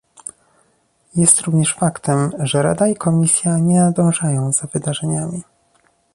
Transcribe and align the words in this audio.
Jest 1.15 1.41
również 1.41 1.75
faktem, 1.75 2.31
że 2.39 2.63
Rada 2.63 2.87
i 2.87 2.95
Komisja 2.95 3.57
nie 3.57 3.79
nadążają 3.79 4.51
za 4.51 4.67
wydarzeniami 4.73 5.43